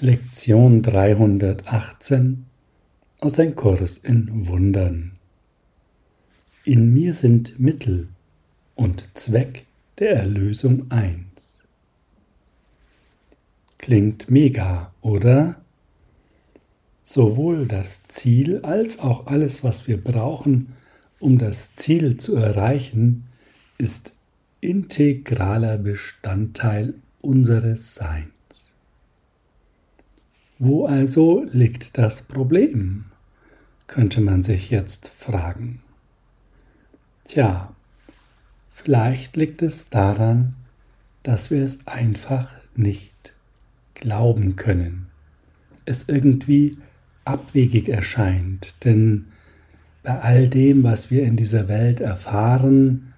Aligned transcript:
Lektion 0.00 0.80
318 0.82 2.46
aus 3.18 3.40
Ein 3.40 3.56
Kurs 3.56 3.98
in 3.98 4.46
Wundern. 4.46 5.16
In 6.62 6.94
mir 6.94 7.14
sind 7.14 7.58
Mittel 7.58 8.06
und 8.76 9.08
Zweck 9.14 9.66
der 9.98 10.12
Erlösung 10.12 10.88
eins. 10.92 11.64
Klingt 13.78 14.30
mega, 14.30 14.92
oder? 15.00 15.60
Sowohl 17.02 17.66
das 17.66 18.04
Ziel 18.06 18.60
als 18.60 19.00
auch 19.00 19.26
alles, 19.26 19.64
was 19.64 19.88
wir 19.88 20.00
brauchen, 20.00 20.74
um 21.18 21.38
das 21.38 21.74
Ziel 21.74 22.18
zu 22.18 22.36
erreichen, 22.36 23.24
ist 23.78 24.14
integraler 24.60 25.76
Bestandteil 25.76 26.94
unseres 27.20 27.96
Seins. 27.96 28.37
Wo 30.58 30.86
also 30.86 31.44
liegt 31.52 31.98
das 31.98 32.22
Problem? 32.22 33.04
könnte 33.88 34.20
man 34.20 34.44
sich 34.44 34.70
jetzt 34.70 35.08
fragen. 35.08 35.80
Tja, 37.24 37.74
vielleicht 38.70 39.36
liegt 39.36 39.62
es 39.62 39.90
daran, 39.90 40.54
dass 41.24 41.50
wir 41.50 41.64
es 41.64 41.86
einfach 41.88 42.54
nicht 42.76 43.34
glauben 43.94 44.54
können. 44.54 45.08
Es 45.84 46.08
irgendwie 46.08 46.78
abwegig 47.24 47.88
erscheint, 47.88 48.84
denn 48.84 49.26
bei 50.02 50.20
all 50.20 50.48
dem, 50.48 50.84
was 50.84 51.10
wir 51.10 51.24
in 51.24 51.36
dieser 51.36 51.66
Welt 51.68 52.00
erfahren, 52.00 53.14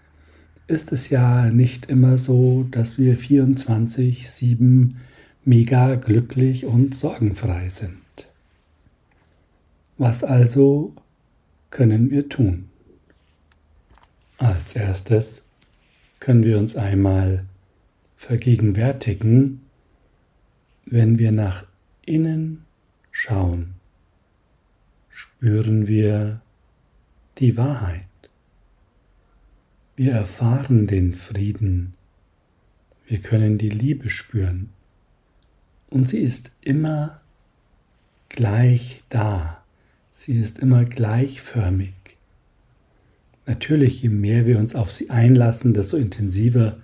ist 0.66 0.92
es 0.92 1.10
ja 1.10 1.50
nicht 1.50 1.86
immer 1.86 2.16
so, 2.16 2.64
dass 2.70 2.96
wir 2.96 3.18
24-7 3.18 4.94
mega 5.44 5.94
glücklich 5.94 6.66
und 6.66 6.94
sorgenfrei 6.94 7.68
sind. 7.68 7.96
Was 9.96 10.24
also 10.24 10.94
können 11.70 12.10
wir 12.10 12.28
tun? 12.28 12.68
Als 14.38 14.74
erstes 14.74 15.44
können 16.18 16.44
wir 16.44 16.58
uns 16.58 16.76
einmal 16.76 17.44
vergegenwärtigen, 18.16 19.62
wenn 20.84 21.18
wir 21.18 21.32
nach 21.32 21.64
innen 22.04 22.64
schauen, 23.10 23.74
spüren 25.08 25.86
wir 25.86 26.40
die 27.38 27.56
Wahrheit. 27.56 28.06
Wir 29.96 30.12
erfahren 30.12 30.86
den 30.86 31.14
Frieden. 31.14 31.94
Wir 33.06 33.20
können 33.20 33.58
die 33.58 33.68
Liebe 33.68 34.08
spüren 34.08 34.70
und 35.90 36.08
sie 36.08 36.20
ist 36.20 36.52
immer 36.62 37.20
gleich 38.28 39.00
da. 39.08 39.62
Sie 40.12 40.38
ist 40.38 40.58
immer 40.58 40.84
gleichförmig. 40.84 41.94
Natürlich, 43.46 44.02
je 44.02 44.08
mehr 44.08 44.46
wir 44.46 44.58
uns 44.58 44.74
auf 44.74 44.92
sie 44.92 45.10
einlassen, 45.10 45.74
desto 45.74 45.96
intensiver 45.96 46.78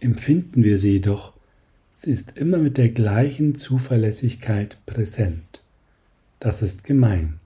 empfinden 0.00 0.62
wir 0.62 0.78
sie, 0.78 1.00
doch 1.00 1.32
sie 1.92 2.10
ist 2.12 2.36
immer 2.36 2.58
mit 2.58 2.76
der 2.76 2.90
gleichen 2.90 3.54
Zuverlässigkeit 3.54 4.78
präsent. 4.86 5.64
Das 6.38 6.62
ist 6.62 6.84
gemeint. 6.84 7.38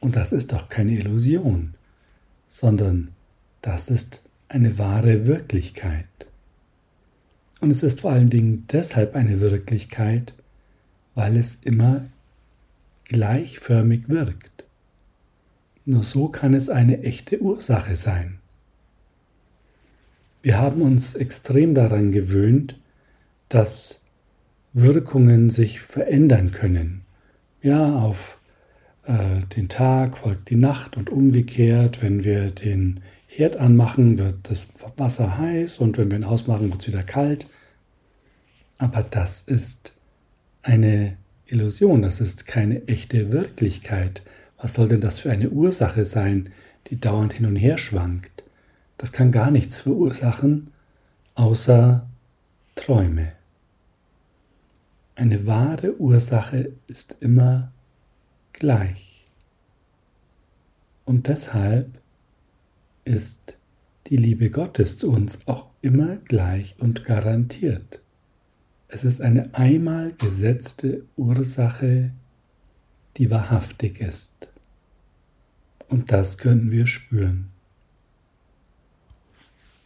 Und 0.00 0.16
das 0.16 0.32
ist 0.32 0.52
doch 0.52 0.68
keine 0.68 0.92
Illusion, 0.92 1.74
sondern 2.46 3.10
das 3.62 3.90
ist 3.90 4.22
eine 4.48 4.78
wahre 4.78 5.26
Wirklichkeit. 5.26 6.06
Und 7.60 7.70
es 7.70 7.82
ist 7.82 8.00
vor 8.00 8.12
allen 8.12 8.30
Dingen 8.30 8.66
deshalb 8.72 9.14
eine 9.14 9.40
Wirklichkeit, 9.40 10.34
weil 11.14 11.36
es 11.36 11.56
immer 11.64 12.06
gleichförmig 13.04 14.08
wirkt. 14.08 14.64
Nur 15.84 16.04
so 16.04 16.28
kann 16.28 16.54
es 16.54 16.70
eine 16.70 17.02
echte 17.02 17.40
Ursache 17.40 17.96
sein. 17.96 18.38
Wir 20.42 20.58
haben 20.58 20.80
uns 20.80 21.14
extrem 21.14 21.74
daran 21.74 22.12
gewöhnt, 22.12 22.78
dass 23.48 24.00
Wirkungen 24.72 25.50
sich 25.50 25.80
verändern 25.80 26.52
können. 26.52 27.02
Ja, 27.60 27.98
auf 27.98 28.38
äh, 29.04 29.40
den 29.56 29.68
Tag 29.68 30.16
folgt 30.16 30.48
die 30.48 30.56
Nacht 30.56 30.96
und 30.96 31.10
umgekehrt, 31.10 32.00
wenn 32.02 32.24
wir 32.24 32.50
den 32.50 33.00
Herd 33.32 33.58
anmachen, 33.58 34.18
wird 34.18 34.50
das 34.50 34.66
Wasser 34.96 35.38
heiß 35.38 35.78
und 35.78 35.96
wenn 35.98 36.10
wir 36.10 36.18
ihn 36.18 36.24
ausmachen, 36.24 36.68
wird 36.70 36.80
es 36.80 36.88
wieder 36.88 37.04
kalt. 37.04 37.48
Aber 38.76 39.04
das 39.04 39.40
ist 39.40 39.94
eine 40.62 41.16
Illusion, 41.46 42.02
das 42.02 42.20
ist 42.20 42.48
keine 42.48 42.88
echte 42.88 43.30
Wirklichkeit. 43.30 44.22
Was 44.56 44.74
soll 44.74 44.88
denn 44.88 45.00
das 45.00 45.20
für 45.20 45.30
eine 45.30 45.50
Ursache 45.50 46.04
sein, 46.04 46.50
die 46.88 46.98
dauernd 46.98 47.34
hin 47.34 47.46
und 47.46 47.54
her 47.54 47.78
schwankt? 47.78 48.42
Das 48.98 49.12
kann 49.12 49.30
gar 49.30 49.52
nichts 49.52 49.78
verursachen, 49.78 50.72
außer 51.36 52.08
Träume. 52.74 53.32
Eine 55.14 55.46
wahre 55.46 55.96
Ursache 56.00 56.72
ist 56.88 57.16
immer 57.20 57.70
gleich. 58.52 59.24
Und 61.04 61.28
deshalb 61.28 61.99
ist 63.04 63.56
die 64.06 64.16
Liebe 64.16 64.50
Gottes 64.50 64.98
zu 64.98 65.10
uns 65.10 65.46
auch 65.46 65.68
immer 65.82 66.16
gleich 66.16 66.76
und 66.78 67.04
garantiert. 67.04 68.00
Es 68.88 69.04
ist 69.04 69.20
eine 69.20 69.54
einmal 69.54 70.12
gesetzte 70.14 71.04
Ursache, 71.16 72.10
die 73.16 73.30
wahrhaftig 73.30 74.00
ist. 74.00 74.48
Und 75.88 76.10
das 76.10 76.38
können 76.38 76.70
wir 76.70 76.86
spüren. 76.86 77.48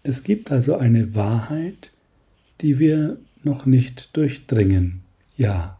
Es 0.02 0.22
gibt 0.22 0.50
also 0.50 0.76
eine 0.76 1.14
Wahrheit, 1.14 1.90
die 2.60 2.78
wir 2.78 3.18
noch 3.42 3.66
nicht 3.66 4.16
durchdringen. 4.16 5.02
Ja, 5.36 5.78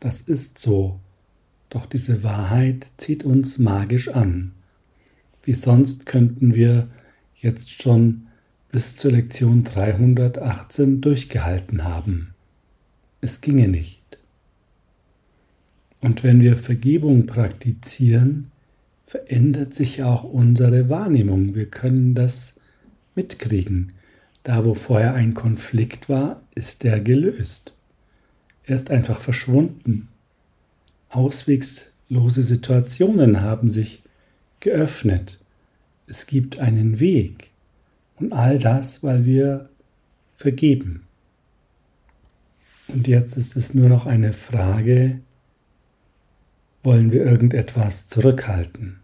das 0.00 0.20
ist 0.20 0.58
so. 0.58 1.00
Doch 1.70 1.86
diese 1.86 2.22
Wahrheit 2.22 2.90
zieht 2.96 3.24
uns 3.24 3.58
magisch 3.58 4.08
an. 4.08 4.52
Wie 5.48 5.54
sonst 5.54 6.04
könnten 6.04 6.54
wir 6.54 6.88
jetzt 7.34 7.80
schon 7.80 8.26
bis 8.70 8.96
zur 8.96 9.12
Lektion 9.12 9.64
318 9.64 11.00
durchgehalten 11.00 11.84
haben. 11.84 12.34
Es 13.22 13.40
ginge 13.40 13.66
nicht. 13.66 14.18
Und 16.02 16.22
wenn 16.22 16.42
wir 16.42 16.54
Vergebung 16.54 17.24
praktizieren, 17.24 18.50
verändert 19.06 19.72
sich 19.72 20.02
auch 20.02 20.22
unsere 20.22 20.90
Wahrnehmung. 20.90 21.54
Wir 21.54 21.64
können 21.64 22.14
das 22.14 22.56
mitkriegen. 23.14 23.94
Da, 24.42 24.66
wo 24.66 24.74
vorher 24.74 25.14
ein 25.14 25.32
Konflikt 25.32 26.10
war, 26.10 26.42
ist 26.56 26.84
der 26.84 27.00
gelöst. 27.00 27.72
Er 28.64 28.76
ist 28.76 28.90
einfach 28.90 29.18
verschwunden. 29.18 30.08
Auswegslose 31.08 32.42
Situationen 32.42 33.40
haben 33.40 33.70
sich 33.70 34.02
geöffnet. 34.60 35.38
Es 36.06 36.26
gibt 36.26 36.58
einen 36.58 37.00
Weg. 37.00 37.50
Und 38.16 38.32
all 38.32 38.58
das, 38.58 39.02
weil 39.02 39.24
wir 39.24 39.68
vergeben. 40.34 41.04
Und 42.88 43.06
jetzt 43.06 43.36
ist 43.36 43.56
es 43.56 43.74
nur 43.74 43.88
noch 43.88 44.06
eine 44.06 44.32
Frage, 44.32 45.20
wollen 46.82 47.12
wir 47.12 47.24
irgendetwas 47.24 48.06
zurückhalten? 48.06 49.00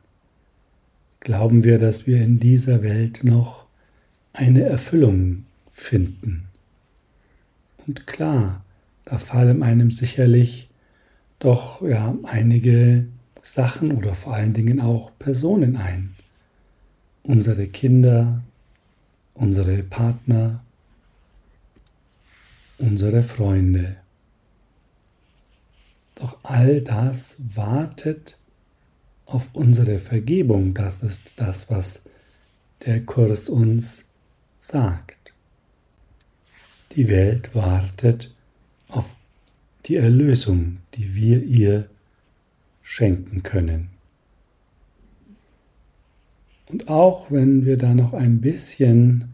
Glauben 1.21 1.65
wir, 1.65 1.79
dass 1.79 2.07
wir 2.07 2.23
in 2.23 2.39
dieser 2.39 2.83
Welt 2.83 3.25
noch 3.25 3.67
eine 4.33 4.63
Erfüllung 4.63 5.45
finden? 5.73 6.49
Und 7.87 8.07
klar, 8.07 8.65
da 9.05 9.19
fallen 9.19 9.63
einem 9.63 9.91
sicherlich 9.91 10.71
doch 11.39 11.83
ja 11.83 12.17
einige 12.23 13.07
Sachen 13.45 13.93
oder 13.93 14.15
vor 14.15 14.33
allen 14.33 14.55
Dingen 14.55 14.81
auch 14.81 15.13
Personen 15.19 15.77
ein. 15.77 16.17
Unsere 17.23 17.67
Kinder, 17.69 18.43
unsere 19.35 19.83
Partner, 19.83 20.65
unsere 22.79 23.23
Freunde. 23.23 23.97
Doch 26.15 26.39
all 26.43 26.81
das 26.81 27.37
wartet 27.55 28.39
auf 29.27 29.51
unsere 29.53 29.99
Vergebung. 29.99 30.73
Das 30.73 31.03
ist 31.03 31.35
das, 31.37 31.71
was 31.71 32.05
der 32.87 33.05
Kurs 33.05 33.51
uns 33.51 34.09
sagt. 34.59 35.35
Die 36.93 37.09
Welt 37.09 37.55
wartet 37.55 38.33
auf 38.89 39.15
die 39.85 39.97
Erlösung, 39.97 40.79
die 40.95 41.15
wir 41.15 41.43
ihr 41.43 41.91
schenken 42.85 43.43
können. 43.43 43.91
Und 46.67 46.89
auch 46.89 47.31
wenn 47.33 47.65
wir 47.65 47.77
da 47.77 47.95
noch 47.95 48.13
ein 48.13 48.41
bisschen 48.41 49.33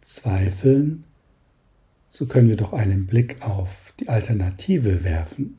zweifeln, 0.00 1.04
so 2.08 2.26
können 2.26 2.48
wir 2.48 2.56
doch 2.56 2.72
einen 2.72 3.06
Blick 3.06 3.42
auf 3.42 3.92
die 4.00 4.08
Alternative 4.08 5.04
werfen. 5.04 5.58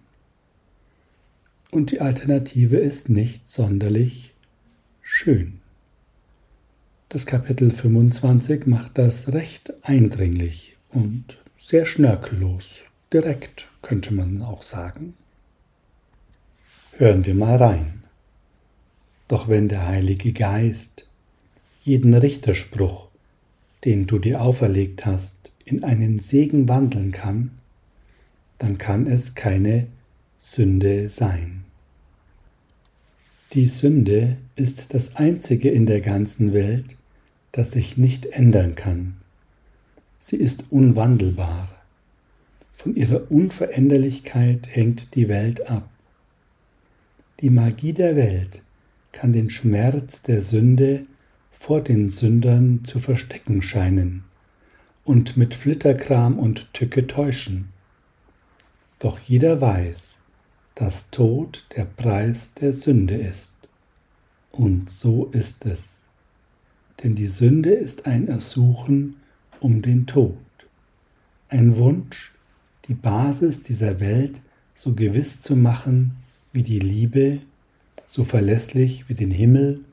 Und 1.72 1.92
die 1.92 2.02
Alternative 2.02 2.78
ist 2.78 3.10
nicht 3.10 3.48
sonderlich 3.48 4.34
schön. 5.02 5.60
Das 7.10 7.26
Kapitel 7.26 7.70
25 7.70 8.66
macht 8.66 8.98
das 8.98 9.34
recht 9.34 9.74
eindringlich 9.84 10.78
und 10.90 11.38
sehr 11.60 11.86
schnörkellos, 11.86 12.80
direkt 13.14 13.68
könnte 13.82 14.14
man 14.14 14.42
auch 14.42 14.64
sagen. 14.64 15.14
Hören 16.98 17.26
wir 17.26 17.36
mal 17.36 17.58
rein. 17.58 18.04
Doch 19.28 19.50
wenn 19.50 19.68
der 19.68 19.86
Heilige 19.86 20.32
Geist 20.32 21.06
jeden 21.84 22.14
Richterspruch, 22.14 23.10
den 23.84 24.08
du 24.08 24.18
dir 24.18 24.40
auferlegt 24.40 25.06
hast, 25.06 25.52
in 25.66 25.84
einen 25.84 26.20
Segen 26.20 26.70
wandeln 26.70 27.12
kann, 27.12 27.52
dann 28.60 28.78
kann 28.78 29.08
es 29.08 29.36
keine 29.36 29.88
Sünde 30.38 31.10
sein. 31.10 31.66
Die 33.52 33.66
Sünde 33.66 34.38
ist 34.56 34.94
das 34.94 35.18
Einzige 35.18 35.70
in 35.70 35.88
der 35.88 36.00
ganzen 36.00 36.54
Welt, 36.54 36.96
das 37.52 37.74
sich 37.74 37.98
nicht 37.98 38.28
ändern 38.28 38.76
kann. 38.76 39.18
Sie 40.18 40.38
ist 40.38 40.72
unwandelbar. 40.72 41.68
Von 42.74 42.96
ihrer 42.96 43.30
Unveränderlichkeit 43.30 44.70
hängt 44.72 45.14
die 45.16 45.28
Welt 45.28 45.68
ab. 45.70 45.90
Die 47.42 47.50
Magie 47.50 47.92
der 47.92 48.16
Welt 48.16 48.62
kann 49.12 49.34
den 49.34 49.50
Schmerz 49.50 50.22
der 50.22 50.42
Sünde 50.42 51.06
vor 51.52 51.82
den 51.82 52.10
Sündern 52.10 52.86
zu 52.86 53.00
verstecken 53.00 53.62
scheinen 53.62 54.24
und 55.04 55.36
mit 55.36 55.54
Flitterkram 55.54 56.40
und 56.40 56.74
Tücke 56.74 57.08
täuschen. 57.08 57.74
Doch 59.00 59.20
jeder 59.20 59.60
weiß, 59.60 60.20
dass 60.76 61.10
Tod 61.10 61.66
der 61.76 61.84
Preis 61.84 62.54
der 62.54 62.72
Sünde 62.72 63.16
ist. 63.16 63.56
Und 64.52 64.90
so 64.90 65.26
ist 65.26 65.66
es. 65.66 66.06
Denn 67.04 67.16
die 67.16 67.28
Sünde 67.28 67.72
ist 67.72 68.06
ein 68.06 68.30
Ersuchen 68.30 69.18
um 69.60 69.82
den 69.82 70.08
Tod, 70.08 70.38
ein 71.50 71.76
Wunsch, 71.76 72.34
die 72.88 72.94
Basis 72.94 73.62
dieser 73.62 74.00
Welt 74.00 74.40
so 74.74 74.94
gewiss 74.94 75.42
zu 75.42 75.58
machen 75.58 76.16
wie 76.56 76.64
die 76.64 76.80
Liebe, 76.80 77.42
so 78.08 78.24
verlässlich 78.24 79.10
wie 79.10 79.14
den 79.14 79.32
Himmel 79.32 79.84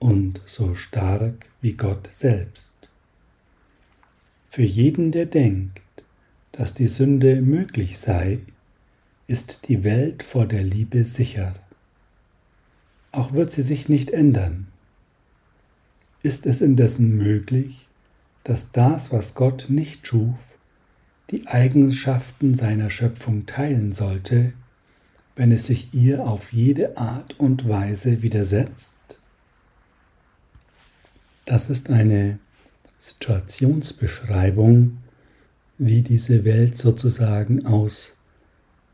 und 0.00 0.42
so 0.46 0.74
stark 0.74 1.48
wie 1.60 1.74
Gott 1.74 2.08
selbst. 2.12 2.72
Für 4.48 4.64
jeden, 4.64 5.12
der 5.12 5.26
denkt, 5.26 5.80
dass 6.50 6.74
die 6.74 6.88
Sünde 6.88 7.40
möglich 7.40 7.98
sei, 7.98 8.40
ist 9.28 9.68
die 9.68 9.84
Welt 9.84 10.24
vor 10.24 10.44
der 10.46 10.64
Liebe 10.64 11.04
sicher. 11.04 11.54
Auch 13.12 13.32
wird 13.32 13.52
sie 13.52 13.62
sich 13.62 13.88
nicht 13.88 14.10
ändern. 14.10 14.66
Ist 16.22 16.46
es 16.46 16.62
indessen 16.62 17.16
möglich, 17.16 17.86
dass 18.42 18.72
das, 18.72 19.12
was 19.12 19.34
Gott 19.34 19.66
nicht 19.68 20.06
schuf, 20.06 20.40
die 21.30 21.46
Eigenschaften 21.46 22.54
seiner 22.54 22.90
Schöpfung 22.90 23.46
teilen 23.46 23.92
sollte, 23.92 24.52
wenn 25.36 25.52
es 25.52 25.66
sich 25.66 25.94
ihr 25.94 26.26
auf 26.26 26.52
jede 26.52 26.96
Art 26.96 27.38
und 27.38 27.68
Weise 27.68 28.22
widersetzt? 28.22 29.20
Das 31.44 31.70
ist 31.70 31.90
eine 31.90 32.38
Situationsbeschreibung, 32.98 34.98
wie 35.78 36.02
diese 36.02 36.44
Welt 36.44 36.76
sozusagen 36.76 37.66
aus 37.66 38.16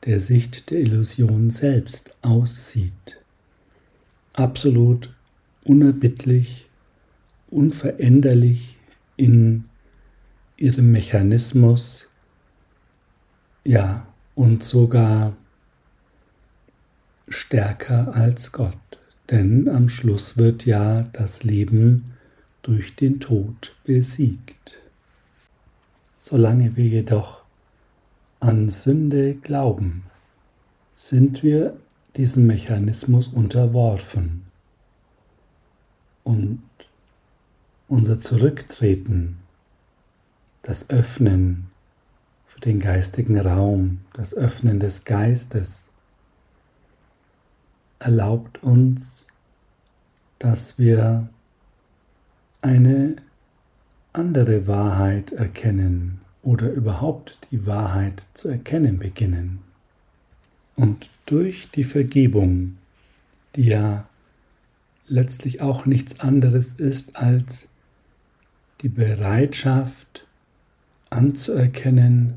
der 0.04 0.20
Sicht 0.20 0.70
der 0.70 0.80
Illusion 0.80 1.50
selbst 1.50 2.14
aussieht. 2.22 3.20
Absolut 4.32 5.14
unerbittlich, 5.64 6.68
unveränderlich 7.50 8.78
in 9.16 9.64
ihrem 10.56 10.92
Mechanismus, 10.92 12.08
ja, 13.64 14.06
und 14.34 14.64
sogar 14.64 15.36
stärker 17.30 18.14
als 18.14 18.52
Gott. 18.52 18.74
Denn 19.30 19.68
am 19.68 19.88
Schluss 19.88 20.38
wird 20.38 20.64
ja 20.64 21.02
das 21.12 21.44
Leben 21.44 22.14
durch 22.62 22.96
den 22.96 23.20
Tod 23.20 23.76
besiegt. 23.84 24.80
Solange 26.18 26.76
wir 26.76 26.86
jedoch 26.86 27.42
an 28.40 28.70
Sünde 28.70 29.34
glauben, 29.34 30.04
sind 30.94 31.42
wir 31.42 31.76
diesem 32.16 32.46
Mechanismus 32.46 33.28
unterworfen. 33.28 34.44
Und 36.24 36.62
unser 37.86 38.18
Zurücktreten, 38.18 39.38
das 40.62 40.90
Öffnen 40.90 41.70
für 42.46 42.60
den 42.60 42.80
geistigen 42.80 43.38
Raum, 43.38 44.00
das 44.12 44.34
Öffnen 44.34 44.80
des 44.80 45.04
Geistes, 45.04 45.92
erlaubt 47.98 48.62
uns, 48.62 49.26
dass 50.38 50.78
wir 50.78 51.28
eine 52.60 53.16
andere 54.12 54.66
Wahrheit 54.66 55.32
erkennen 55.32 56.20
oder 56.42 56.70
überhaupt 56.70 57.38
die 57.50 57.66
Wahrheit 57.66 58.28
zu 58.34 58.48
erkennen 58.48 58.98
beginnen. 58.98 59.60
Und 60.76 61.10
durch 61.26 61.70
die 61.70 61.84
Vergebung, 61.84 62.78
die 63.56 63.66
ja 63.66 64.08
letztlich 65.08 65.60
auch 65.60 65.86
nichts 65.86 66.20
anderes 66.20 66.72
ist 66.72 67.16
als 67.16 67.68
die 68.82 68.88
Bereitschaft 68.88 70.26
anzuerkennen, 71.10 72.34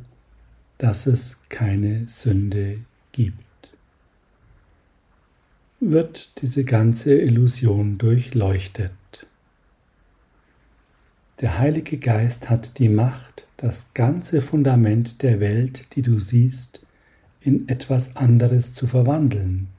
dass 0.78 1.06
es 1.06 1.40
keine 1.50 2.08
Sünde 2.08 2.80
gibt 3.12 3.51
wird 5.84 6.40
diese 6.44 6.64
ganze 6.64 7.20
Illusion 7.20 7.98
durchleuchtet. 7.98 8.92
Der 11.40 11.58
Heilige 11.58 11.98
Geist 11.98 12.52
hat 12.52 12.78
die 12.78 12.88
Macht, 12.88 13.48
das 13.58 13.96
ganze 13.96 14.42
Fundament 14.42 15.24
der 15.24 15.40
Welt, 15.40 15.96
die 15.96 16.04
du 16.04 16.20
siehst, 16.20 16.86
in 17.42 17.68
etwas 17.68 18.16
anderes 18.16 18.76
zu 18.76 18.86
verwandeln, 18.86 19.70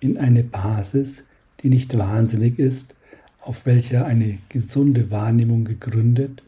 in 0.00 0.18
eine 0.18 0.44
Basis, 0.44 1.24
die 1.60 1.70
nicht 1.70 1.96
wahnsinnig 1.96 2.58
ist, 2.58 2.94
auf 3.40 3.64
welcher 3.64 4.04
eine 4.04 4.40
gesunde 4.50 5.10
Wahrnehmung 5.10 5.64
gegründet 5.64 6.42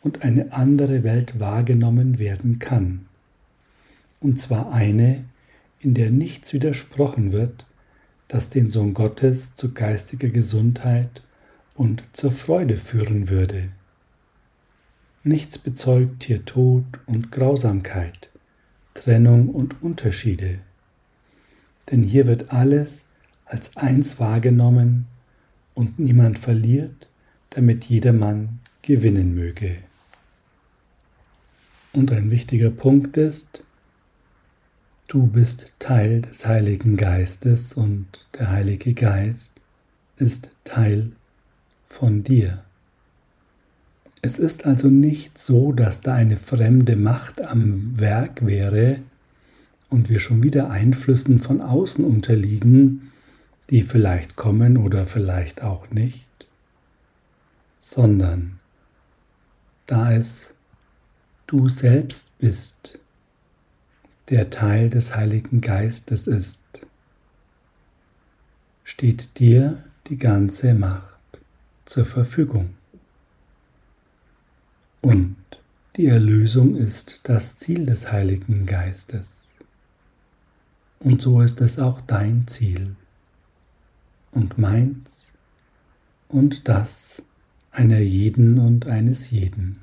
und 0.00 0.22
eine 0.22 0.54
andere 0.54 1.02
Welt 1.02 1.38
wahrgenommen 1.38 2.18
werden 2.18 2.58
kann. 2.58 3.04
Und 4.18 4.40
zwar 4.40 4.72
eine, 4.72 5.24
in 5.78 5.92
der 5.92 6.10
nichts 6.10 6.54
widersprochen 6.54 7.32
wird, 7.32 7.66
das 8.28 8.50
den 8.50 8.68
Sohn 8.68 8.94
Gottes 8.94 9.54
zu 9.54 9.72
geistiger 9.72 10.28
Gesundheit 10.28 11.22
und 11.74 12.04
zur 12.12 12.32
Freude 12.32 12.76
führen 12.76 13.28
würde. 13.28 13.68
Nichts 15.24 15.58
bezeugt 15.58 16.24
hier 16.24 16.44
Tod 16.44 16.84
und 17.06 17.30
Grausamkeit, 17.30 18.30
Trennung 18.94 19.48
und 19.48 19.82
Unterschiede, 19.82 20.58
denn 21.90 22.02
hier 22.02 22.26
wird 22.26 22.52
alles 22.52 23.06
als 23.44 23.76
eins 23.76 24.18
wahrgenommen 24.18 25.06
und 25.74 25.98
niemand 25.98 26.38
verliert, 26.38 27.08
damit 27.50 27.84
jedermann 27.84 28.60
gewinnen 28.82 29.34
möge. 29.34 29.76
Und 31.92 32.10
ein 32.10 32.30
wichtiger 32.30 32.70
Punkt 32.70 33.16
ist, 33.16 33.64
Du 35.12 35.26
bist 35.26 35.74
Teil 35.78 36.22
des 36.22 36.46
Heiligen 36.46 36.96
Geistes 36.96 37.74
und 37.74 38.28
der 38.38 38.48
Heilige 38.48 38.94
Geist 38.94 39.52
ist 40.16 40.48
Teil 40.64 41.12
von 41.84 42.24
dir. 42.24 42.64
Es 44.22 44.38
ist 44.38 44.64
also 44.64 44.88
nicht 44.88 45.38
so, 45.38 45.72
dass 45.72 46.00
da 46.00 46.14
eine 46.14 46.38
fremde 46.38 46.96
Macht 46.96 47.42
am 47.42 48.00
Werk 48.00 48.46
wäre 48.46 49.00
und 49.90 50.08
wir 50.08 50.18
schon 50.18 50.42
wieder 50.42 50.70
Einflüssen 50.70 51.40
von 51.40 51.60
außen 51.60 52.06
unterliegen, 52.06 53.12
die 53.68 53.82
vielleicht 53.82 54.36
kommen 54.36 54.78
oder 54.78 55.04
vielleicht 55.04 55.62
auch 55.62 55.90
nicht, 55.90 56.48
sondern 57.80 58.60
da 59.84 60.10
es 60.10 60.54
du 61.46 61.68
selbst 61.68 62.28
bist, 62.38 62.98
der 64.28 64.50
Teil 64.50 64.90
des 64.90 65.14
Heiligen 65.16 65.60
Geistes 65.60 66.26
ist, 66.26 66.62
steht 68.84 69.38
dir 69.38 69.82
die 70.08 70.16
ganze 70.16 70.74
Macht 70.74 71.02
zur 71.84 72.04
Verfügung. 72.04 72.74
Und 75.00 75.36
Die 75.96 76.06
Erlösung 76.06 76.74
ist 76.74 77.20
das 77.24 77.58
Ziel 77.58 77.84
des 77.84 78.10
Heiligen 78.10 78.64
Geistes. 78.64 79.48
Und 81.00 81.20
so 81.20 81.42
ist 81.42 81.60
es 81.60 81.78
auch 81.78 82.00
dein 82.00 82.46
Ziel 82.46 82.96
und 84.30 84.56
meins 84.56 85.32
und 86.28 86.66
das 86.66 87.22
einer 87.72 87.98
jeden 87.98 88.58
und 88.58 88.86
eines 88.86 89.30
jeden. 89.30 89.81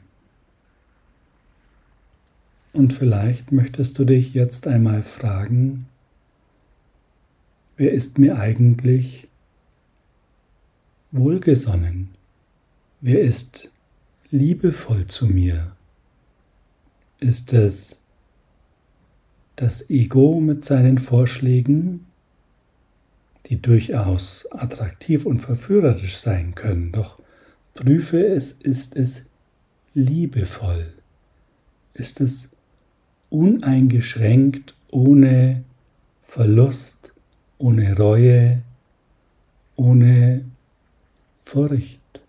Und 2.74 2.94
vielleicht 2.94 3.52
möchtest 3.52 3.98
du 3.98 4.06
dich 4.06 4.34
jetzt 4.34 4.68
einmal 4.68 5.02
fragen, 5.02 5.88
wer 7.78 7.92
ist 7.92 8.20
mir 8.20 8.38
eigentlich 8.38 9.28
wohlgesonnen? 11.12 12.10
Wer 13.02 13.22
ist 13.22 13.70
liebevoll 14.30 15.08
zu 15.08 15.26
mir? 15.26 15.72
Ist 17.20 17.54
es 17.54 18.04
das 19.56 19.90
Ego 19.90 20.40
mit 20.40 20.64
seinen 20.64 21.00
Vorschlägen, 21.00 22.06
die 23.48 23.62
durchaus 23.62 24.48
attraktiv 24.52 25.26
und 25.26 25.40
verführerisch 25.40 26.18
sein 26.18 26.54
können, 26.56 26.92
doch 26.92 27.20
prüfe 27.74 28.26
es, 28.26 28.52
ist 28.52 28.96
es 28.96 29.26
liebevoll? 29.94 30.94
Ist 31.94 32.22
es 32.22 32.50
uneingeschränkt, 33.30 34.76
ohne 34.92 35.64
Verlust, 36.22 37.14
ohne 37.58 37.96
Reue, 37.96 38.62
ohne 39.76 40.46
Furcht? 41.42 42.22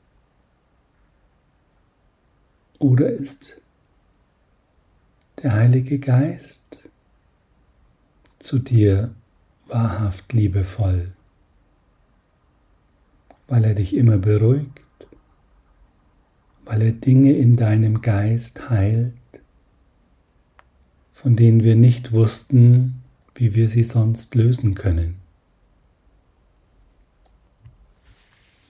Oder 2.79 3.11
ist 3.11 3.61
der 5.43 5.55
Heilige 5.55 5.99
Geist 5.99 6.89
zu 8.39 8.59
dir 8.59 9.15
wahrhaft 9.67 10.33
liebevoll, 10.33 11.13
weil 13.47 13.65
er 13.65 13.75
dich 13.75 13.95
immer 13.95 14.19
beruhigt, 14.19 14.81
weil 16.65 16.83
er 16.83 16.93
Dinge 16.93 17.37
in 17.37 17.57
deinem 17.57 18.01
Geist 18.01 18.71
heilt, 18.71 19.13
von 21.21 21.37
denen 21.37 21.63
wir 21.63 21.77
nicht 21.77 22.13
wussten, 22.13 23.03
wie 23.35 23.55
wir 23.55 23.69
sie 23.69 23.85
sonst 23.85 24.35
lösen 24.35 24.75
können. 24.75 25.17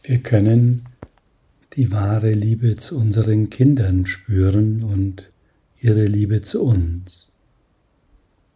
Wir 0.02 0.18
können 0.18 0.82
die 1.74 1.92
wahre 1.92 2.32
Liebe 2.32 2.74
zu 2.74 2.98
unseren 2.98 3.50
Kindern 3.50 4.04
spüren 4.04 4.82
und 4.82 5.30
ihre 5.80 6.06
Liebe 6.06 6.42
zu 6.42 6.64
uns. 6.64 7.30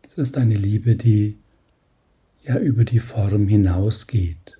Es 0.04 0.18
ist 0.18 0.38
eine 0.38 0.56
Liebe, 0.56 0.96
die 0.96 1.36
ja 2.42 2.58
über 2.58 2.84
die 2.84 2.98
Form 2.98 3.46
hinausgeht. 3.46 4.58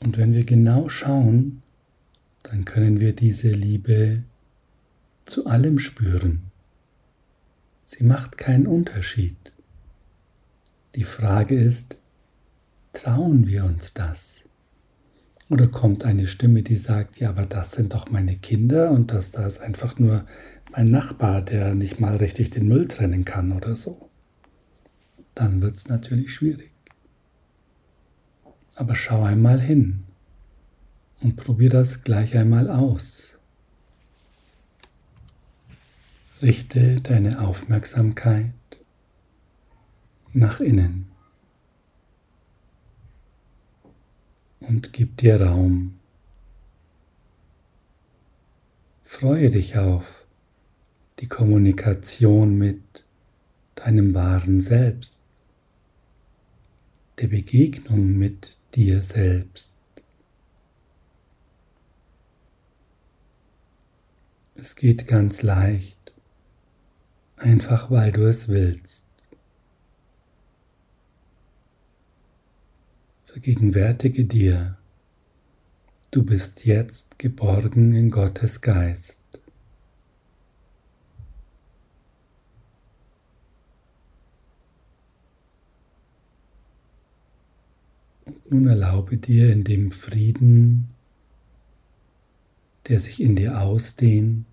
Und 0.00 0.16
wenn 0.16 0.32
wir 0.32 0.44
genau 0.44 0.88
schauen, 0.88 1.60
dann 2.42 2.64
können 2.64 3.00
wir 3.00 3.12
diese 3.12 3.50
Liebe 3.50 4.22
zu 5.26 5.44
allem 5.44 5.78
spüren. 5.78 6.51
Sie 7.94 8.04
macht 8.04 8.38
keinen 8.38 8.66
Unterschied. 8.66 9.52
Die 10.94 11.04
Frage 11.04 11.56
ist, 11.56 11.98
trauen 12.94 13.46
wir 13.46 13.66
uns 13.66 13.92
das? 13.92 14.40
Oder 15.50 15.68
kommt 15.68 16.02
eine 16.06 16.26
Stimme, 16.26 16.62
die 16.62 16.78
sagt, 16.78 17.20
ja, 17.20 17.28
aber 17.28 17.44
das 17.44 17.72
sind 17.72 17.92
doch 17.92 18.10
meine 18.10 18.36
Kinder 18.36 18.92
und 18.92 19.12
das 19.12 19.30
da 19.30 19.46
ist 19.46 19.60
einfach 19.60 19.98
nur 19.98 20.24
mein 20.70 20.86
Nachbar, 20.86 21.42
der 21.42 21.74
nicht 21.74 22.00
mal 22.00 22.16
richtig 22.16 22.48
den 22.48 22.66
Müll 22.66 22.88
trennen 22.88 23.26
kann 23.26 23.52
oder 23.52 23.76
so. 23.76 24.08
Dann 25.34 25.60
wird 25.60 25.76
es 25.76 25.86
natürlich 25.86 26.32
schwierig. 26.32 26.72
Aber 28.74 28.96
schau 28.96 29.22
einmal 29.22 29.60
hin 29.60 30.04
und 31.20 31.36
probier 31.36 31.68
das 31.68 32.04
gleich 32.04 32.38
einmal 32.38 32.70
aus. 32.70 33.36
Richte 36.42 37.00
deine 37.00 37.40
Aufmerksamkeit 37.40 38.52
nach 40.32 40.60
innen. 40.60 41.12
und 44.68 44.92
gib 44.92 45.16
dir 45.18 45.40
Raum. 45.40 45.98
Freue 49.04 49.50
dich 49.50 49.76
auf 49.76 50.26
die 51.18 51.28
Kommunikation 51.28 52.56
mit 52.56 53.04
deinem 53.74 54.14
wahren 54.14 54.60
Selbst, 54.60 55.20
der 57.18 57.28
Begegnung 57.28 58.16
mit 58.16 58.56
dir 58.74 59.02
selbst. 59.02 59.74
Es 64.54 64.76
geht 64.76 65.06
ganz 65.06 65.42
leicht, 65.42 65.96
einfach 67.42 67.90
weil 67.90 68.12
du 68.12 68.26
es 68.28 68.48
willst. 68.48 69.04
Vergegenwärtige 73.24 74.24
dir, 74.24 74.78
du 76.10 76.22
bist 76.22 76.64
jetzt 76.64 77.18
geborgen 77.18 77.94
in 77.94 78.10
Gottes 78.10 78.60
Geist. 78.60 79.18
Und 88.24 88.50
nun 88.50 88.66
erlaube 88.68 89.16
dir 89.16 89.50
in 89.50 89.64
dem 89.64 89.92
Frieden, 89.92 90.88
der 92.88 93.00
sich 93.00 93.20
in 93.20 93.34
dir 93.34 93.60
ausdehnt, 93.60 94.46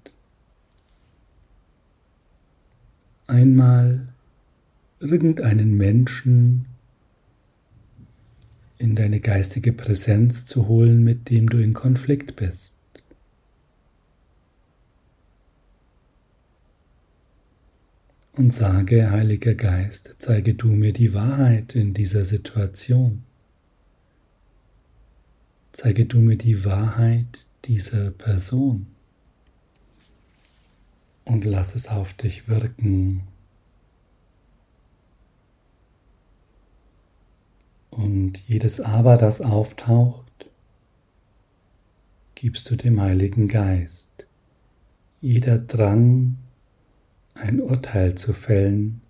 einmal 3.30 4.04
irgendeinen 5.00 5.78
Menschen 5.78 6.66
in 8.78 8.96
deine 8.96 9.20
geistige 9.20 9.74
Präsenz 9.74 10.46
zu 10.46 10.68
holen, 10.68 11.04
mit 11.04 11.30
dem 11.30 11.50
du 11.50 11.58
in 11.62 11.74
Konflikt 11.74 12.36
bist. 12.36 12.76
Und 18.34 18.54
sage, 18.54 19.12
Heiliger 19.12 19.54
Geist, 19.54 20.16
zeige 20.20 20.54
du 20.54 20.68
mir 20.68 20.94
die 20.94 21.14
Wahrheit 21.14 21.76
in 21.76 21.94
dieser 21.94 22.24
Situation. 22.24 23.24
Zeige 25.74 26.06
du 26.06 26.20
mir 26.20 26.38
die 26.38 26.64
Wahrheit 26.64 27.46
dieser 27.66 28.12
Person. 28.12 28.88
Und 31.30 31.46
lass 31.46 31.76
es 31.76 31.90
auf 31.90 32.14
dich 32.14 32.48
wirken. 32.48 33.22
Und 37.92 38.42
jedes 38.48 38.82
Aber, 38.82 39.16
das 39.16 39.40
auftaucht, 39.40 40.50
gibst 42.34 42.68
du 42.72 42.76
dem 42.76 43.00
Heiligen 43.00 43.48
Geist. 43.48 44.26
Jeder 45.22 45.60
Drang, 45.60 46.38
ein 47.36 47.62
Urteil 47.62 48.16
zu 48.16 48.34
fällen, 48.34 49.02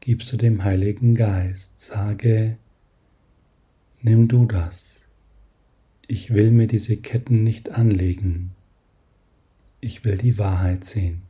gibst 0.00 0.32
du 0.32 0.36
dem 0.36 0.64
Heiligen 0.64 1.14
Geist. 1.14 1.78
Sage, 1.78 2.58
nimm 4.02 4.26
du 4.26 4.44
das. 4.44 5.02
Ich 6.08 6.34
will 6.34 6.50
mir 6.50 6.66
diese 6.66 6.96
Ketten 6.96 7.44
nicht 7.44 7.70
anlegen. 7.70 8.56
Ich 9.80 10.04
will 10.04 10.18
die 10.18 10.36
Wahrheit 10.36 10.84
sehen. 10.84 11.27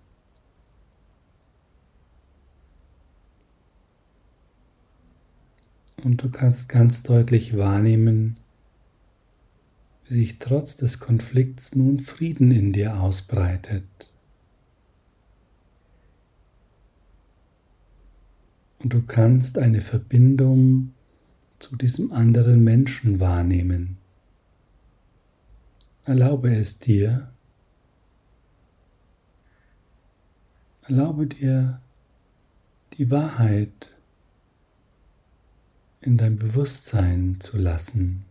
Und 6.05 6.23
du 6.23 6.31
kannst 6.31 6.69
ganz 6.69 7.03
deutlich 7.03 7.57
wahrnehmen, 7.57 8.39
wie 10.07 10.15
sich 10.15 10.39
trotz 10.39 10.77
des 10.77 11.01
Konflikts 11.01 11.75
nun 11.75 11.99
Frieden 11.99 12.51
in 12.51 12.73
dir 12.73 13.01
ausbreitet. 13.01 13.85
Und 18.79 18.93
du 18.93 19.03
kannst 19.03 19.59
eine 19.59 19.81
Verbindung 19.81 20.95
zu 21.59 21.77
diesem 21.77 22.13
anderen 22.13 22.63
Menschen 22.63 23.19
wahrnehmen. 23.19 23.99
Erlaube 26.05 26.55
es 26.55 26.79
dir. 26.79 27.33
Erlaube 30.83 31.27
dir 31.27 31.83
die 32.97 33.11
Wahrheit 33.11 33.98
in 36.09 36.17
dein 36.17 36.37
Bewusstsein 36.37 37.37
zu 37.39 37.59
lassen. 37.59 38.25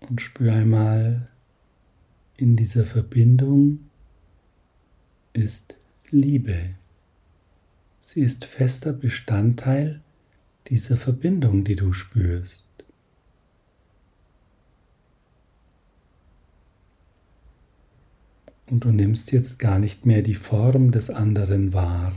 Und 0.00 0.20
spür 0.20 0.52
einmal, 0.52 1.30
in 2.36 2.56
dieser 2.56 2.84
Verbindung 2.84 3.88
ist 5.32 5.78
Liebe. 6.10 6.74
Sie 8.02 8.20
ist 8.20 8.44
fester 8.44 8.92
Bestandteil 8.92 10.02
dieser 10.66 10.98
Verbindung, 10.98 11.64
die 11.64 11.76
du 11.76 11.94
spürst. 11.94 12.63
Und 18.66 18.84
du 18.84 18.90
nimmst 18.90 19.30
jetzt 19.32 19.58
gar 19.58 19.78
nicht 19.78 20.06
mehr 20.06 20.22
die 20.22 20.34
Form 20.34 20.90
des 20.90 21.10
anderen 21.10 21.72
wahr. 21.72 22.12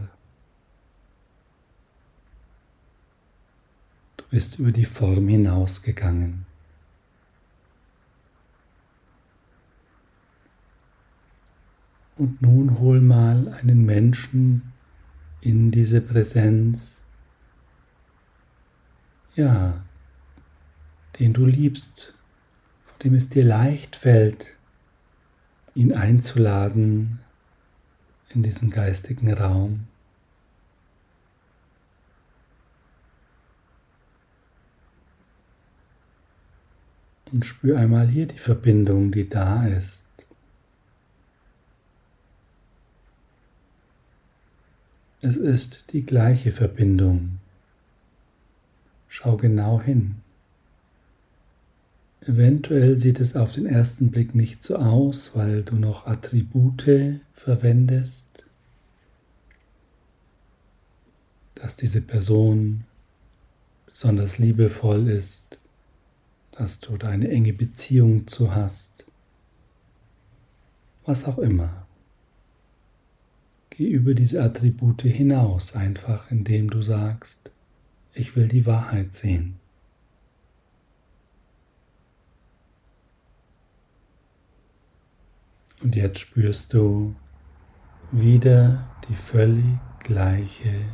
Du 4.16 4.24
bist 4.30 4.60
über 4.60 4.72
die 4.72 4.86
Form 4.86 5.27
hinausgegangen. 5.27 6.46
Und 12.16 12.42
nun 12.42 12.80
hol 12.80 13.00
mal 13.00 13.50
einen 13.62 13.86
Menschen 13.86 14.74
in 15.42 15.70
diese 15.70 16.01
Präsenz, 16.01 17.00
ja, 19.36 19.84
den 21.20 21.34
du 21.34 21.46
liebst, 21.46 22.16
vor 22.86 22.98
dem 23.04 23.13
es 23.13 23.30
dir 23.30 23.44
leicht 23.44 23.96
fällt, 23.96 24.57
ihn 25.78 25.94
einzuladen 25.94 27.20
in 28.30 28.42
diesen 28.42 28.72
geistigen 28.72 29.32
Raum. 29.32 29.86
Und 37.32 37.46
spür 37.46 37.78
einmal 37.78 38.08
hier 38.08 38.26
die 38.26 38.40
Verbindung, 38.40 39.12
die 39.12 39.30
da 39.30 39.68
ist. 39.68 40.02
Es 45.22 45.38
ist 45.38 45.94
die 45.94 46.06
gleiche 46.06 46.52
Verbindung. 46.52 47.38
Schau 49.10 49.38
genau 49.38 49.80
hin. 49.82 50.22
Eventuell 52.28 52.98
sieht 52.98 53.22
es 53.22 53.38
auf 53.38 53.54
den 53.54 53.66
ersten 53.66 54.12
Blick 54.12 54.36
nicht 54.36 54.62
so 54.62 54.76
aus, 54.76 55.32
weil 55.34 55.64
du 55.64 55.78
noch 55.78 56.08
Attribute 56.08 57.22
verwendest, 57.34 58.26
dass 61.56 61.78
diese 61.78 62.02
Person 62.02 62.84
besonders 63.86 64.40
liebevoll 64.40 65.08
ist, 65.08 65.62
dass 66.52 66.82
du 66.82 66.98
da 66.98 67.08
eine 67.08 67.30
enge 67.30 67.54
Beziehung 67.54 68.28
zu 68.28 68.54
hast, 68.54 69.06
was 71.06 71.24
auch 71.24 71.38
immer. 71.38 71.88
Geh 73.70 73.88
über 73.88 74.16
diese 74.16 74.44
Attribute 74.44 75.04
hinaus, 75.04 75.78
einfach 75.78 76.30
indem 76.30 76.70
du 76.70 76.82
sagst, 76.82 77.52
ich 78.14 78.36
will 78.36 78.50
die 78.50 78.66
Wahrheit 78.66 79.16
sehen. 79.16 79.56
Und 85.82 85.96
jetzt 85.96 86.20
spürst 86.20 86.74
du 86.74 87.16
wieder 88.12 88.90
die 89.08 89.16
völlig 89.16 89.78
gleiche 90.00 90.86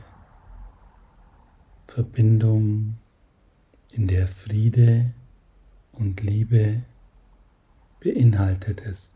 Verbindung, 1.87 2.97
in 3.91 4.07
der 4.07 4.27
Friede 4.27 5.13
und 5.91 6.21
Liebe 6.21 6.81
beinhaltet 7.99 8.81
ist. 8.81 9.13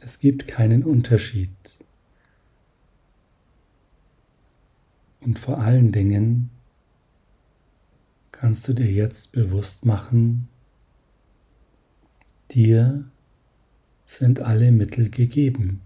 Es 0.00 0.18
gibt 0.18 0.48
keinen 0.48 0.82
Unterschied. 0.82 1.50
Und 5.20 5.38
vor 5.38 5.58
allen 5.58 5.92
Dingen 5.92 6.50
kannst 8.32 8.66
du 8.66 8.72
dir 8.72 8.90
jetzt 8.90 9.32
bewusst 9.32 9.86
machen, 9.86 10.48
dir 12.52 13.04
sind 14.06 14.40
alle 14.40 14.72
Mittel 14.72 15.10
gegeben. 15.10 15.82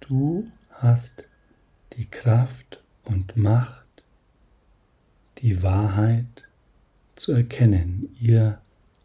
Du 0.00 0.50
hast 0.70 1.28
die 1.94 2.06
Kraft 2.06 2.82
und 3.04 3.36
Macht, 3.36 4.04
die 5.38 5.62
Wahrheit 5.62 6.48
zu 7.14 7.32
erkennen, 7.32 8.08
ihr 8.20 8.60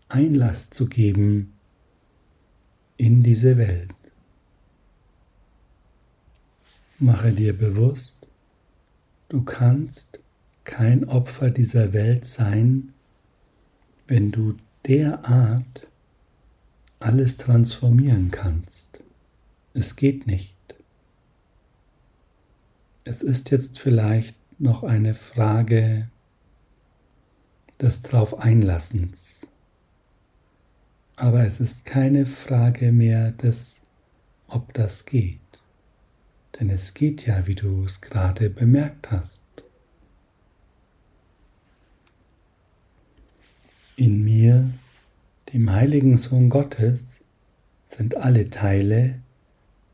Einlass 0.07 0.69
zu 0.69 0.87
geben 0.87 1.53
in 2.97 3.23
diese 3.23 3.57
Welt. 3.57 3.93
Mache 6.97 7.31
dir 7.31 7.57
bewusst, 7.57 8.17
du 9.29 9.43
kannst 9.43 10.19
kein 10.63 11.05
Opfer 11.05 11.49
dieser 11.49 11.93
Welt 11.93 12.25
sein, 12.25 12.93
wenn 14.07 14.31
du 14.31 14.57
derart 14.85 15.87
alles 16.99 17.37
transformieren 17.37 18.31
kannst. 18.31 19.03
Es 19.73 19.95
geht 19.95 20.27
nicht. 20.27 20.55
Es 23.03 23.21
ist 23.21 23.51
jetzt 23.51 23.79
vielleicht 23.79 24.35
noch 24.59 24.83
eine 24.83 25.13
Frage 25.13 26.09
des 27.79 28.01
Drauf 28.01 28.39
Einlassens. 28.39 29.47
Aber 31.15 31.45
es 31.45 31.59
ist 31.59 31.85
keine 31.85 32.25
Frage 32.25 32.91
mehr 32.91 33.31
des, 33.31 33.81
ob 34.47 34.73
das 34.73 35.05
geht. 35.05 35.39
Denn 36.59 36.69
es 36.69 36.93
geht 36.93 37.25
ja, 37.25 37.47
wie 37.47 37.55
du 37.55 37.85
es 37.85 38.01
gerade 38.01 38.49
bemerkt 38.49 39.11
hast. 39.11 39.45
In 43.99 44.23
mir, 44.23 44.69
dem 45.51 45.69
heiligen 45.69 46.15
Sohn 46.17 46.47
Gottes, 46.47 47.19
sind 47.83 48.15
alle 48.15 48.49
Teile 48.49 49.15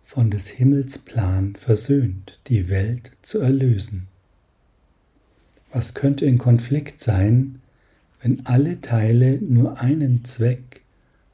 von 0.03 0.29
des 0.29 0.47
Himmels 0.47 0.99
Plan 0.99 1.55
versöhnt, 1.55 2.39
die 2.45 2.69
Welt 2.69 3.13
zu 3.23 3.39
erlösen. 3.39 4.05
Was 5.71 5.95
könnte 5.95 6.27
in 6.27 6.37
Konflikt 6.37 7.01
sein, 7.01 7.63
wenn 8.21 8.45
alle 8.45 8.79
Teile 8.79 9.39
nur 9.41 9.79
einen 9.79 10.23
Zweck 10.23 10.83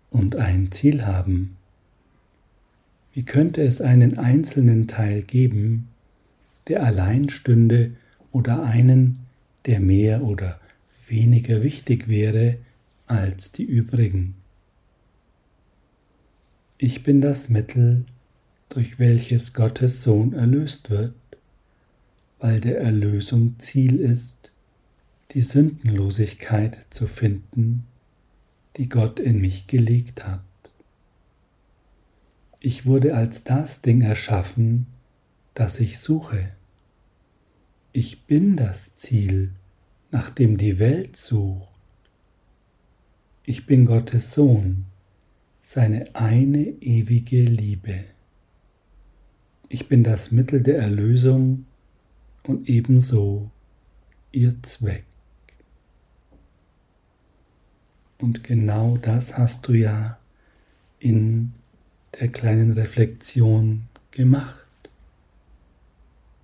und 0.09 0.37
ein 0.37 0.71
Ziel 0.71 1.05
haben. 1.05 1.57
Wie 3.13 3.23
könnte 3.23 3.63
es 3.63 3.81
einen 3.81 4.17
einzelnen 4.17 4.87
Teil 4.87 5.23
geben, 5.23 5.89
der 6.69 6.83
allein 6.83 7.27
stünde 7.27 7.91
oder 8.31 8.63
einen, 8.63 9.19
der 9.65 9.81
mehr 9.81 10.23
oder 10.23 10.60
weniger 11.11 11.61
wichtig 11.61 12.07
wäre 12.07 12.57
als 13.05 13.51
die 13.51 13.65
übrigen? 13.65 14.33
Ich 16.79 17.03
bin 17.03 17.21
das 17.21 17.49
Mittel, 17.49 18.05
durch 18.69 18.97
welches 18.97 19.53
Gottes 19.53 20.01
Sohn 20.01 20.33
erlöst 20.33 20.89
wird, 20.89 21.13
weil 22.39 22.59
der 22.59 22.79
Erlösung 22.79 23.59
Ziel 23.59 23.99
ist, 23.99 24.51
die 25.31 25.41
Sündenlosigkeit 25.41 26.87
zu 26.89 27.05
finden 27.05 27.85
die 28.77 28.89
Gott 28.89 29.19
in 29.19 29.39
mich 29.39 29.67
gelegt 29.67 30.25
hat. 30.25 30.41
Ich 32.59 32.85
wurde 32.85 33.15
als 33.15 33.43
das 33.43 33.81
Ding 33.81 34.01
erschaffen, 34.01 34.87
das 35.53 35.79
ich 35.79 35.99
suche. 35.99 36.51
Ich 37.91 38.25
bin 38.25 38.55
das 38.55 38.95
Ziel, 38.97 39.51
nach 40.11 40.29
dem 40.29 40.57
die 40.57 40.77
Welt 40.77 41.17
sucht. 41.17 41.67
Ich 43.43 43.65
bin 43.65 43.85
Gottes 43.85 44.33
Sohn, 44.33 44.85
seine 45.61 46.15
eine 46.15 46.63
ewige 46.81 47.43
Liebe. 47.43 48.03
Ich 49.69 49.87
bin 49.87 50.03
das 50.03 50.31
Mittel 50.31 50.61
der 50.61 50.79
Erlösung 50.79 51.65
und 52.43 52.67
ebenso 52.69 53.49
ihr 54.31 54.61
Zweck. 54.63 55.05
Und 58.19 58.43
genau 58.43 58.97
das 58.97 59.37
hast 59.37 59.67
du 59.67 59.73
ja 59.73 60.19
in 60.99 61.53
der 62.19 62.27
kleinen 62.27 62.73
Reflexion 62.73 63.83
gemacht. 64.11 64.57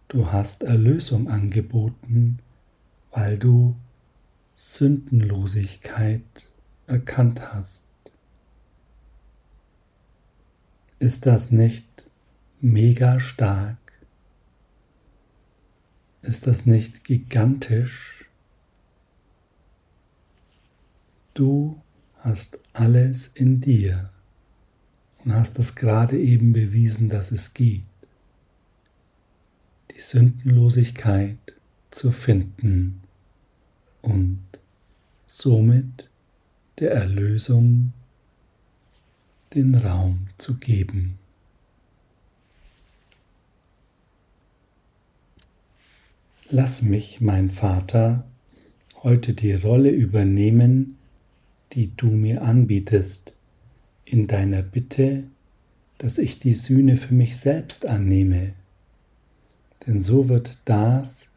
Du 0.08 0.32
hast 0.32 0.64
Erlösung 0.64 1.30
angeboten, 1.30 2.40
weil 3.18 3.40
du 3.40 3.76
Sündenlosigkeit 4.56 6.22
erkannt 6.86 7.52
hast. 7.52 7.88
Ist 11.00 11.26
das 11.26 11.50
nicht 11.50 12.06
mega 12.62 13.20
stark? 13.20 13.80
Ist 16.22 16.46
das 16.46 16.68
nicht 16.68 17.06
gigantisch? 17.06 18.30
Du 21.34 21.82
hast 22.20 22.60
alles 22.74 23.26
in 23.30 23.62
dir 23.62 24.12
und 25.26 25.34
hast 25.34 25.58
es 25.58 25.76
gerade 25.76 26.20
eben 26.20 26.54
bewiesen, 26.54 27.10
dass 27.10 27.32
es 27.32 27.56
geht. 27.56 27.82
Die 29.90 30.02
Sündenlosigkeit 30.02 31.40
zu 31.90 32.12
finden 32.12 33.02
und 34.02 34.42
somit 35.28 36.10
der 36.80 36.92
Erlösung 36.92 37.94
den 39.54 39.76
Raum 39.76 40.28
zu 40.38 40.58
geben. 40.58 41.18
Lass 46.50 46.82
mich, 46.82 47.20
mein 47.20 47.50
Vater, 47.50 48.26
heute 49.04 49.34
die 49.34 49.54
Rolle 49.54 49.90
übernehmen, 49.90 50.98
die 51.74 51.92
du 51.96 52.08
mir 52.08 52.42
anbietest, 52.42 53.34
in 54.06 54.28
deiner 54.28 54.62
Bitte, 54.62 55.24
dass 55.98 56.18
ich 56.18 56.40
die 56.40 56.54
Sühne 56.54 56.96
für 56.96 57.14
mich 57.14 57.38
selbst 57.38 57.86
annehme. 57.86 58.54
Denn 59.86 60.02
so 60.02 60.30
wird 60.30 60.60
das, 60.66 61.28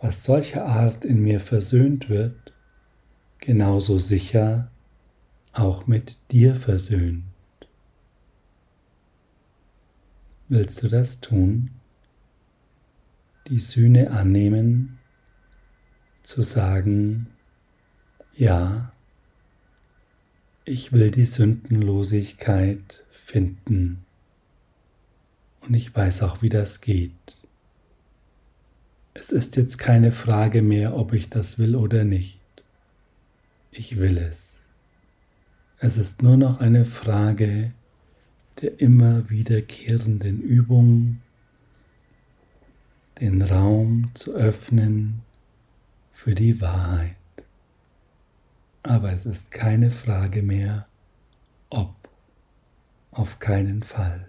was 0.00 0.24
solcher 0.24 0.64
Art 0.64 1.04
in 1.04 1.22
mir 1.22 1.40
versöhnt 1.40 2.08
wird, 2.08 2.52
genauso 3.40 3.98
sicher 3.98 4.70
auch 5.52 5.86
mit 5.86 6.18
dir 6.30 6.54
versöhnt. 6.54 7.24
Willst 10.48 10.82
du 10.82 10.88
das 10.88 11.20
tun? 11.20 11.70
Die 13.48 13.58
Sühne 13.58 14.10
annehmen, 14.10 14.98
zu 16.22 16.42
sagen, 16.42 17.28
ja, 18.34 18.92
ich 20.64 20.92
will 20.92 21.10
die 21.10 21.24
Sündenlosigkeit 21.24 23.04
finden. 23.10 24.04
Und 25.62 25.74
ich 25.74 25.94
weiß 25.94 26.22
auch, 26.22 26.42
wie 26.42 26.50
das 26.50 26.82
geht. 26.82 27.47
Es 29.20 29.32
ist 29.32 29.56
jetzt 29.56 29.78
keine 29.78 30.12
Frage 30.12 30.62
mehr, 30.62 30.96
ob 30.96 31.12
ich 31.12 31.28
das 31.28 31.58
will 31.58 31.74
oder 31.74 32.04
nicht. 32.04 32.38
Ich 33.72 33.98
will 33.98 34.16
es. 34.16 34.60
Es 35.80 35.98
ist 35.98 36.22
nur 36.22 36.36
noch 36.36 36.60
eine 36.60 36.84
Frage 36.84 37.72
der 38.60 38.80
immer 38.80 39.28
wiederkehrenden 39.28 40.40
Übung, 40.40 41.20
den 43.20 43.42
Raum 43.42 44.10
zu 44.14 44.34
öffnen 44.34 45.22
für 46.12 46.34
die 46.36 46.60
Wahrheit. 46.60 47.16
Aber 48.84 49.12
es 49.12 49.26
ist 49.26 49.50
keine 49.50 49.90
Frage 49.90 50.42
mehr, 50.42 50.86
ob, 51.70 51.94
auf 53.10 53.40
keinen 53.40 53.82
Fall. 53.82 54.28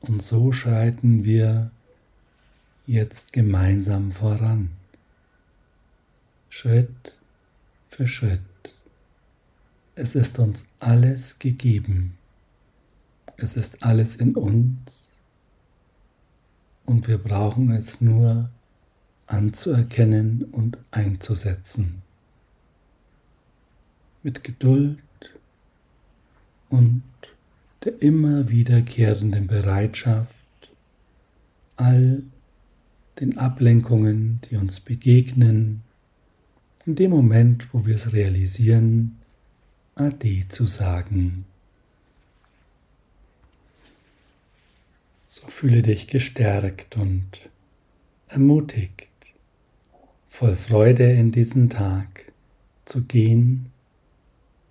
Und 0.00 0.22
so 0.22 0.52
schreiten 0.52 1.24
wir 1.24 1.72
jetzt 2.86 3.32
gemeinsam 3.32 4.12
voran, 4.12 4.70
Schritt 6.48 7.16
für 7.88 8.06
Schritt. 8.06 8.40
Es 9.94 10.14
ist 10.14 10.38
uns 10.38 10.66
alles 10.80 11.38
gegeben. 11.38 12.16
Es 13.36 13.56
ist 13.56 13.82
alles 13.82 14.16
in 14.16 14.34
uns 14.34 15.18
und 16.84 17.08
wir 17.08 17.18
brauchen 17.18 17.70
es 17.70 18.00
nur 18.00 18.50
anzuerkennen 19.26 20.44
und 20.44 20.78
einzusetzen. 20.90 22.02
Mit 24.22 24.44
Geduld 24.44 24.98
und 26.68 27.02
der 27.84 28.00
immer 28.00 28.48
wiederkehrenden 28.48 29.46
Bereitschaft, 29.46 30.36
all 31.76 32.22
den 33.20 33.38
Ablenkungen, 33.38 34.40
die 34.50 34.56
uns 34.56 34.80
begegnen, 34.80 35.82
in 36.86 36.94
dem 36.96 37.10
Moment, 37.10 37.72
wo 37.72 37.86
wir 37.86 37.94
es 37.94 38.12
realisieren, 38.12 39.18
Ade 39.94 40.48
zu 40.48 40.66
sagen. 40.66 41.44
So 45.28 45.46
fühle 45.46 45.82
dich 45.82 46.08
gestärkt 46.08 46.96
und 46.96 47.48
ermutigt, 48.28 49.10
voll 50.28 50.54
Freude 50.54 51.12
in 51.12 51.30
diesen 51.30 51.70
Tag 51.70 52.32
zu 52.84 53.04
gehen 53.04 53.70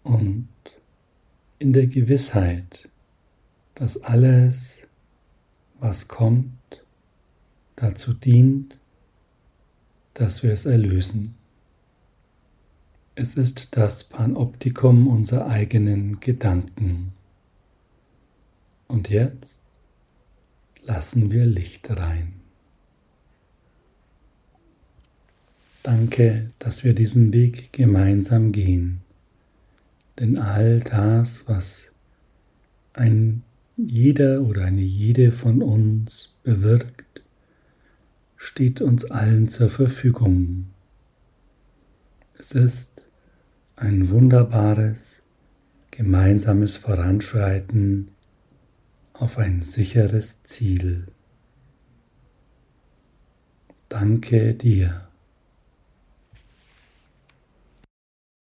und 0.03 0.47
in 1.59 1.73
der 1.73 1.87
Gewissheit, 1.87 2.89
dass 3.75 4.03
alles, 4.03 4.81
was 5.79 6.07
kommt, 6.07 6.51
dazu 7.81 8.13
dient, 8.13 8.77
dass 10.13 10.43
wir 10.43 10.53
es 10.53 10.65
erlösen. 10.65 11.35
Es 13.15 13.35
ist 13.35 13.75
das 13.75 14.03
Panoptikum 14.03 15.07
unserer 15.07 15.47
eigenen 15.47 16.19
Gedanken. 16.19 17.13
Und 18.87 19.09
jetzt 19.09 19.63
lassen 20.83 21.31
wir 21.31 21.45
Licht 21.45 21.89
rein. 21.89 22.33
Danke, 25.83 26.51
dass 26.59 26.83
wir 26.83 26.93
diesen 26.93 27.33
Weg 27.33 27.73
gemeinsam 27.73 28.51
gehen, 28.51 29.01
denn 30.19 30.37
all 30.37 30.81
das, 30.81 31.47
was 31.47 31.91
ein 32.93 33.41
jeder 33.77 34.43
oder 34.43 34.65
eine 34.65 34.81
jede 34.81 35.31
von 35.31 35.63
uns 35.63 36.35
bewirkt, 36.43 37.23
steht 38.41 38.81
uns 38.81 39.05
allen 39.11 39.49
zur 39.49 39.69
Verfügung. 39.69 40.65
Es 42.39 42.53
ist 42.53 43.05
ein 43.75 44.09
wunderbares, 44.09 45.21
gemeinsames 45.91 46.75
Voranschreiten 46.75 48.09
auf 49.13 49.37
ein 49.37 49.61
sicheres 49.61 50.41
Ziel. 50.41 51.05
Danke 53.87 54.55
dir. 54.55 55.10